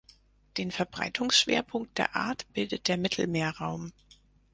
Den 0.57 0.71
Verbreitungsschwerpunkt 0.71 1.99
der 1.99 2.15
Art 2.15 2.51
bildet 2.53 2.87
der 2.87 2.97
Mittelmeerraum. 2.97 3.93